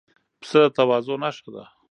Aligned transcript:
پسه 0.39 0.59
د 0.63 0.65
تواضع 0.75 1.15
نښه 1.23 1.49
ده. 1.55 1.63